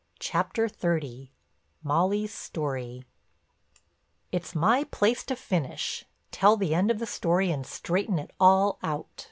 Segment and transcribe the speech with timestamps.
[0.17, 3.05] CHAPTER XXX—MOLLY'S STORY
[4.31, 8.79] It's my place to finish, tell the end of the story and straighten it all
[8.81, 9.19] out.